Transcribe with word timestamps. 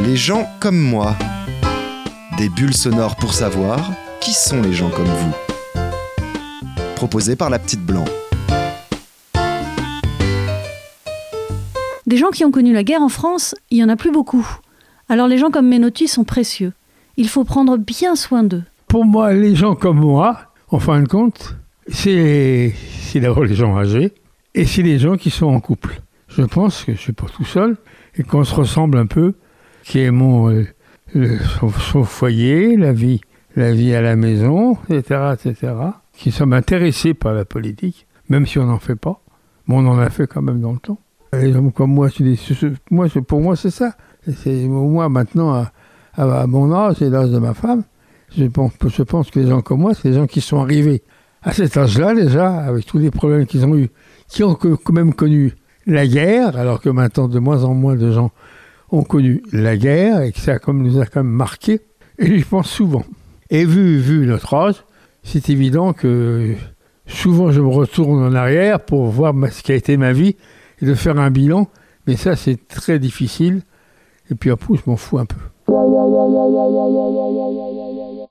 Les 0.00 0.14
gens 0.14 0.46
comme 0.60 0.78
moi. 0.78 1.16
Des 2.38 2.48
bulles 2.48 2.74
sonores 2.74 3.16
pour 3.16 3.34
savoir 3.34 3.90
qui 4.20 4.32
sont 4.32 4.62
les 4.62 4.72
gens 4.72 4.90
comme 4.90 5.06
vous. 5.06 5.34
Proposé 6.94 7.34
par 7.34 7.50
la 7.50 7.58
petite 7.58 7.84
blanc. 7.84 8.04
Des 12.06 12.16
gens 12.16 12.30
qui 12.30 12.44
ont 12.44 12.52
connu 12.52 12.72
la 12.72 12.84
guerre 12.84 13.02
en 13.02 13.08
France, 13.08 13.56
il 13.70 13.78
y 13.78 13.84
en 13.84 13.88
a 13.88 13.96
plus 13.96 14.12
beaucoup. 14.12 14.46
Alors 15.08 15.26
les 15.26 15.36
gens 15.36 15.50
comme 15.50 15.68
Menotti 15.68 16.06
sont 16.06 16.24
précieux. 16.24 16.72
Il 17.16 17.28
faut 17.28 17.42
prendre 17.42 17.76
bien 17.76 18.14
soin 18.14 18.44
d'eux. 18.44 18.62
Pour 18.86 19.04
moi, 19.04 19.32
les 19.32 19.56
gens 19.56 19.74
comme 19.74 19.98
moi, 19.98 20.38
en 20.68 20.78
fin 20.78 21.02
de 21.02 21.08
compte, 21.08 21.56
c'est 21.88 22.72
d'abord 23.16 23.44
les 23.44 23.56
gens 23.56 23.76
âgés 23.76 24.12
et 24.54 24.64
c'est 24.64 24.82
les 24.82 25.00
gens 25.00 25.16
qui 25.16 25.30
sont 25.30 25.46
en 25.46 25.58
couple. 25.58 26.00
Je 26.28 26.42
pense 26.42 26.84
que 26.84 26.92
je 26.92 26.98
suis 26.98 27.12
pas 27.12 27.26
tout 27.26 27.44
seul 27.44 27.76
et 28.16 28.22
qu'on 28.22 28.44
se 28.44 28.54
ressemble 28.54 28.96
un 28.96 29.06
peu, 29.06 29.34
qui 29.84 30.00
aimons 30.00 30.50
euh, 30.50 31.38
son, 31.58 32.04
foyer, 32.04 32.76
la 32.76 32.92
vie, 32.92 33.20
la 33.56 33.72
vie 33.72 33.94
à 33.94 34.02
la 34.02 34.16
maison, 34.16 34.76
etc., 34.90 35.34
etc., 35.34 35.72
qui 36.12 36.30
sommes 36.30 36.52
intéressés 36.52 37.14
par 37.14 37.32
la 37.32 37.44
politique, 37.44 38.06
même 38.28 38.46
si 38.46 38.58
on 38.58 38.66
n'en 38.66 38.78
fait 38.78 38.96
pas. 38.96 39.20
Mais 39.66 39.74
on 39.76 39.86
en 39.86 39.98
a 39.98 40.10
fait 40.10 40.26
quand 40.26 40.42
même 40.42 40.60
dans 40.60 40.72
le 40.72 40.78
temps. 40.78 40.98
Les 41.32 41.52
gens 41.52 41.68
comme 41.70 41.92
moi, 41.92 42.08
pour 43.26 43.40
moi, 43.40 43.56
c'est 43.56 43.70
ça. 43.70 43.94
Moi 44.44 45.08
maintenant, 45.08 45.66
à, 46.16 46.46
mon 46.46 46.72
âge 46.72 47.02
et 47.02 47.10
l'âge 47.10 47.30
de 47.30 47.38
ma 47.38 47.54
femme, 47.54 47.84
je 48.36 48.44
pense, 48.44 48.72
je 48.86 49.02
pense 49.02 49.30
que 49.30 49.40
les 49.40 49.46
gens 49.46 49.60
comme 49.60 49.80
moi, 49.80 49.94
c'est 49.94 50.08
les 50.08 50.14
gens 50.14 50.26
qui 50.26 50.40
sont 50.40 50.60
arrivés 50.60 51.02
à 51.42 51.52
cet 51.52 51.76
âge-là 51.76 52.14
déjà, 52.14 52.58
avec 52.58 52.84
tous 52.84 52.98
les 52.98 53.10
problèmes 53.10 53.46
qu'ils 53.46 53.64
ont 53.64 53.76
eus, 53.76 53.90
qui 54.28 54.42
ont 54.42 54.54
quand 54.54 54.92
même 54.92 55.14
connu 55.14 55.54
la 55.86 56.06
guerre, 56.06 56.56
alors 56.56 56.80
que 56.80 56.90
maintenant 56.90 57.28
de 57.28 57.38
moins 57.38 57.64
en 57.64 57.74
moins 57.74 57.96
de 57.96 58.10
gens 58.10 58.30
ont 58.90 59.02
connu 59.02 59.42
la 59.52 59.76
guerre 59.76 60.22
et 60.22 60.32
que 60.32 60.40
ça 60.40 60.58
comme, 60.58 60.82
nous 60.82 61.00
a 61.00 61.06
quand 61.06 61.22
même 61.22 61.32
marqué. 61.32 61.80
Et 62.18 62.38
je 62.38 62.44
pense 62.44 62.68
souvent. 62.68 63.04
Et 63.50 63.64
vu, 63.64 63.98
vu 63.98 64.26
notre 64.26 64.54
âge, 64.54 64.84
c'est 65.22 65.50
évident 65.50 65.92
que 65.92 66.54
souvent 67.06 67.52
je 67.52 67.60
me 67.60 67.68
retourne 67.68 68.22
en 68.22 68.34
arrière 68.34 68.80
pour 68.80 69.06
voir 69.06 69.34
ce 69.50 69.62
qu'a 69.62 69.74
été 69.74 69.96
ma 69.96 70.12
vie 70.12 70.36
et 70.80 70.86
de 70.86 70.94
faire 70.94 71.18
un 71.18 71.30
bilan. 71.30 71.68
Mais 72.06 72.16
ça, 72.16 72.36
c'est 72.36 72.66
très 72.68 72.98
difficile. 72.98 73.62
Et 74.30 74.34
puis 74.34 74.50
après, 74.50 74.74
je 74.74 74.82
m'en 74.86 74.96
fous 74.96 75.18
un 75.18 75.26
peu. 75.26 75.36